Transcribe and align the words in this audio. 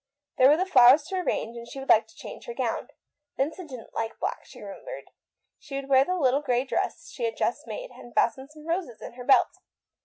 There 0.39 0.49
were 0.49 0.57
the 0.57 0.65
flowers 0.65 1.03
to 1.09 1.17
arrange, 1.17 1.55
and 1.55 1.67
she 1.67 1.79
would 1.79 1.89
like 1.89 2.07
to 2.07 2.15
change 2.15 2.45
her 2.47 2.55
gown. 2.55 2.87
Vincent 3.37 3.69
didn't 3.69 3.93
like 3.93 4.17
black, 4.19 4.45
she 4.45 4.59
remembered; 4.59 5.11
she 5.59 5.75
would 5.75 5.89
wear 5.89 6.03
the 6.03 6.15
little 6.17 6.41
grey 6.41 6.63
dress 6.65 7.11
she 7.11 7.21
had 7.25 7.37
just 7.37 7.65
had 7.65 7.69
made, 7.69 7.91
and 7.91 8.11
stick 8.13 8.49
some 8.49 8.65
roses 8.65 8.99
in 8.99 9.13
her 9.13 9.23
belt. 9.23 9.59